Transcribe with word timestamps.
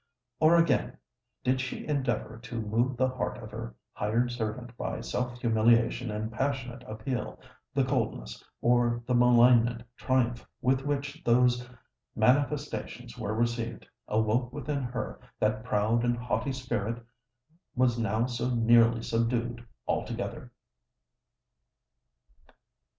Or, 0.39 0.55
again, 0.57 0.97
did 1.43 1.61
she 1.61 1.85
endeavour 1.85 2.39
to 2.39 2.59
move 2.59 2.97
the 2.97 3.07
heart 3.07 3.37
of 3.37 3.51
her 3.51 3.75
hired 3.93 4.31
servant 4.31 4.75
by 4.75 4.99
self 5.01 5.37
humiliation 5.39 6.09
and 6.09 6.31
passionate 6.31 6.81
appeal, 6.87 7.39
the 7.75 7.83
coldness, 7.83 8.43
or 8.63 9.03
the 9.05 9.13
malignant 9.13 9.83
triumph 9.95 10.43
with 10.59 10.81
which 10.87 11.21
those 11.23 11.69
manifestations 12.15 13.15
were 13.19 13.35
received 13.35 13.85
awoke 14.07 14.51
within 14.51 14.81
her 14.81 15.19
that 15.39 15.63
proud 15.63 16.03
and 16.03 16.17
haughty 16.17 16.51
spirit 16.51 16.95
which 16.95 17.05
was 17.75 17.99
now 17.99 18.25
so 18.25 18.49
nearly 18.55 19.03
subdued 19.03 19.63
altogether. 19.87 20.51